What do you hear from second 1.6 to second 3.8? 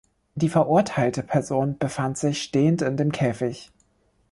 befand sich stehend in dem Käfig.